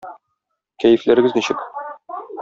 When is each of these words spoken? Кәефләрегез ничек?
Кәефләрегез 0.83 1.37
ничек? 1.39 1.63